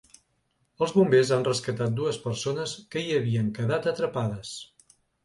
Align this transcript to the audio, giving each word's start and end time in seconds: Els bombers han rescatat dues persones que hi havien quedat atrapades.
Els 0.85 0.93
bombers 0.99 1.33
han 1.35 1.43
rescatat 1.47 1.93
dues 1.99 2.19
persones 2.23 2.73
que 2.97 3.05
hi 3.05 3.13
havien 3.19 3.53
quedat 3.59 3.87
atrapades. 3.93 4.57